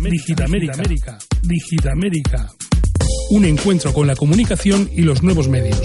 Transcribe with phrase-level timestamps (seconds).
[0.00, 1.18] Digitamérica.
[1.42, 2.48] Digitamérica.
[3.30, 5.80] Un encuentro con la comunicación y los nuevos medios.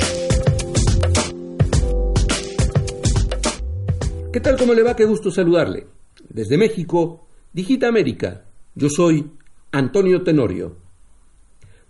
[4.31, 4.57] ¿Qué tal?
[4.57, 4.96] ¿Cómo le va?
[4.96, 5.88] Qué gusto saludarle.
[6.29, 8.46] Desde México, Digitamérica.
[8.76, 9.31] Yo soy
[9.71, 10.77] Antonio Tenorio.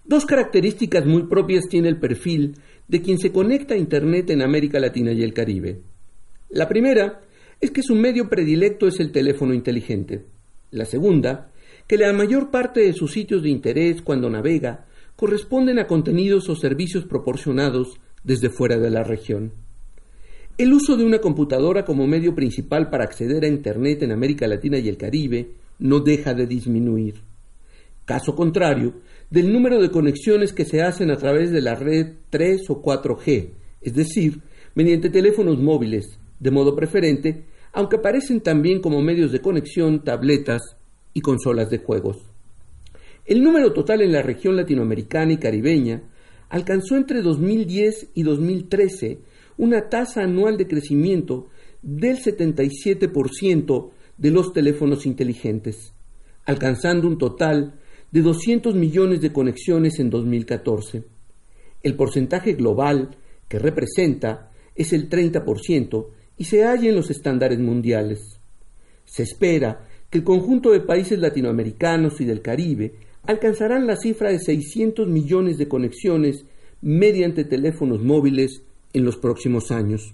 [0.06, 2.56] Dos características muy propias tiene el perfil
[2.88, 5.82] de quien se conecta a Internet en América Latina y el Caribe.
[6.50, 7.22] La primera
[7.60, 10.26] es que su medio predilecto es el teléfono inteligente.
[10.72, 11.52] La segunda,
[11.88, 16.56] que la mayor parte de sus sitios de interés cuando navega corresponden a contenidos o
[16.56, 19.52] servicios proporcionados desde fuera de la región.
[20.58, 24.78] El uso de una computadora como medio principal para acceder a Internet en América Latina
[24.78, 27.16] y el Caribe no deja de disminuir.
[28.06, 28.94] Caso contrario
[29.30, 33.50] del número de conexiones que se hacen a través de la red 3 o 4G,
[33.82, 34.42] es decir,
[34.76, 40.78] mediante teléfonos móviles, de modo preferente, aunque aparecen también como medios de conexión tabletas
[41.14, 42.18] y consolas de juegos.
[43.26, 46.04] El número total en la región latinoamericana y caribeña
[46.50, 49.20] alcanzó entre 2010 y 2013
[49.58, 51.48] una tasa anual de crecimiento
[51.82, 55.94] del 77% de los teléfonos inteligentes,
[56.46, 57.80] alcanzando un total
[58.12, 61.04] de 200 millones de conexiones en 2014.
[61.82, 63.18] El porcentaje global
[63.48, 68.40] que representa es el 30% y se halla en los estándares mundiales.
[69.06, 74.38] Se espera que el conjunto de países latinoamericanos y del Caribe alcanzarán la cifra de
[74.38, 76.46] 600 millones de conexiones
[76.84, 78.62] mediante teléfonos móviles
[78.94, 80.14] en los próximos años.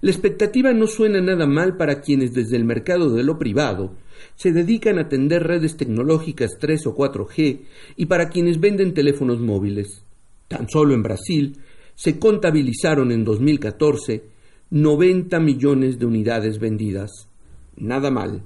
[0.00, 3.94] La expectativa no suena nada mal para quienes desde el mercado de lo privado
[4.36, 7.60] se dedican a atender redes tecnológicas 3 o 4G
[7.96, 10.02] y para quienes venden teléfonos móviles.
[10.48, 11.58] Tan solo en Brasil
[11.94, 14.22] se contabilizaron en 2014
[14.70, 17.28] 90 millones de unidades vendidas.
[17.76, 18.44] Nada mal.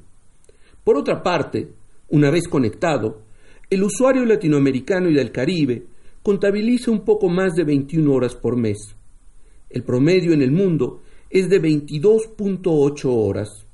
[0.89, 1.69] Por otra parte,
[2.09, 3.21] una vez conectado,
[3.69, 5.85] el usuario latinoamericano y del Caribe
[6.23, 8.97] contabiliza un poco más de 21 horas por mes.
[9.69, 13.67] El promedio en el mundo es de 22.8 horas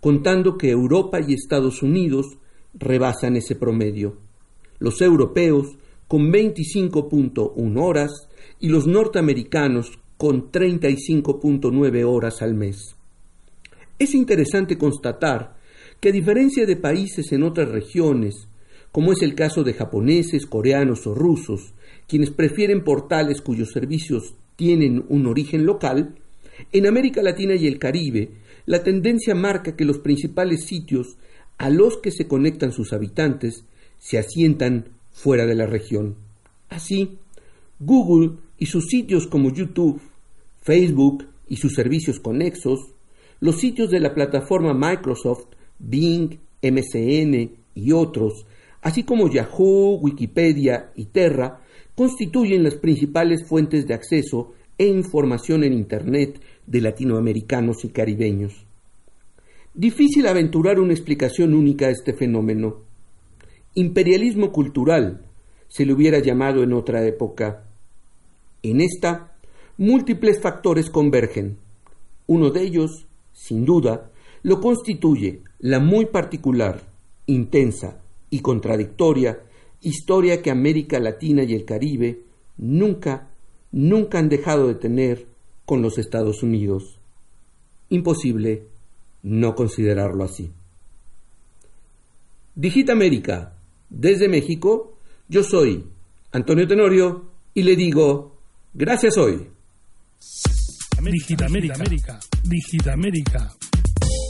[0.00, 2.36] contando que Europa y Estados Unidos
[2.74, 4.18] rebasan ese promedio.
[4.80, 5.78] Los europeos
[6.08, 8.28] con 25.1 horas
[8.58, 12.96] y los norteamericanos con 35.9 horas al mes.
[13.98, 15.58] Es interesante constatar
[16.00, 18.48] que a diferencia de países en otras regiones,
[18.92, 21.74] como es el caso de japoneses, coreanos o rusos,
[22.08, 26.16] quienes prefieren portales cuyos servicios tienen un origen local,
[26.72, 28.30] en América Latina y el Caribe
[28.66, 31.16] la tendencia marca que los principales sitios
[31.58, 33.64] a los que se conectan sus habitantes
[33.98, 36.16] se asientan fuera de la región.
[36.68, 37.18] Así,
[37.78, 40.00] Google y sus sitios como YouTube,
[40.62, 42.80] Facebook y sus servicios conexos,
[43.40, 45.46] los sitios de la plataforma Microsoft,
[45.80, 48.46] Bing, MCN y otros,
[48.82, 51.60] así como Yahoo, Wikipedia y Terra,
[51.94, 58.66] constituyen las principales fuentes de acceso e información en Internet de latinoamericanos y caribeños.
[59.74, 62.78] Difícil aventurar una explicación única a este fenómeno.
[63.74, 65.26] Imperialismo cultural
[65.68, 67.64] se le hubiera llamado en otra época.
[68.62, 69.32] En esta,
[69.78, 71.58] múltiples factores convergen.
[72.26, 74.10] Uno de ellos, sin duda,
[74.42, 76.82] lo constituye la muy particular,
[77.26, 79.40] intensa y contradictoria
[79.82, 82.20] historia que América Latina y el Caribe
[82.58, 83.30] nunca,
[83.72, 85.26] nunca han dejado de tener
[85.64, 86.98] con los Estados Unidos.
[87.88, 88.66] Imposible
[89.22, 90.50] no considerarlo así.
[92.54, 93.54] Digita América,
[93.88, 94.94] desde México,
[95.28, 95.86] yo soy
[96.32, 98.36] Antonio Tenorio y le digo,
[98.74, 99.48] gracias hoy.
[101.00, 103.56] Digita América, Digita América.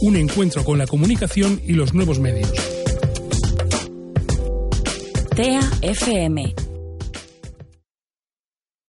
[0.03, 2.51] Un encuentro con la comunicación y los nuevos medios.